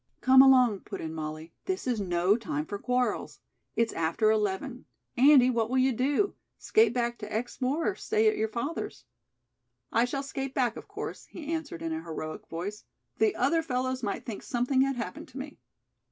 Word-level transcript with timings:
"Come 0.21 0.41
along," 0.41 0.79
put 0.79 0.99
in 0.99 1.13
Molly. 1.13 1.53
"This 1.65 1.85
is 1.85 2.01
no 2.01 2.35
time 2.35 2.65
for 2.65 2.79
quarrels. 2.79 3.39
It's 3.75 3.93
after 3.93 4.31
eleven. 4.31 4.85
Andy, 5.15 5.51
what 5.51 5.69
will 5.69 5.77
you 5.77 5.91
do? 5.93 6.33
Skate 6.57 6.91
back 6.91 7.19
to 7.19 7.31
Exmoor 7.31 7.91
or 7.91 7.93
stay 7.95 8.27
at 8.27 8.35
your 8.35 8.47
father's?" 8.47 9.05
"I 9.91 10.05
shall 10.05 10.23
skate 10.23 10.55
back, 10.55 10.75
of 10.75 10.87
course," 10.87 11.25
he 11.25 11.53
answered 11.53 11.83
in 11.83 11.91
an 11.91 12.03
heroic 12.03 12.47
voice. 12.47 12.83
"The 13.19 13.35
other 13.35 13.61
fellows 13.61 14.01
might 14.01 14.25
think 14.25 14.41
something 14.41 14.81
had 14.81 14.95
happened 14.95 15.27
to 15.27 15.37
me." 15.37 15.59